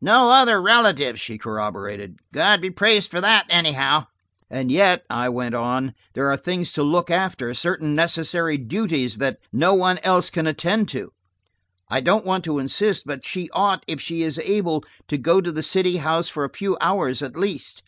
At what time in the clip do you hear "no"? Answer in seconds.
0.00-0.30, 9.52-9.74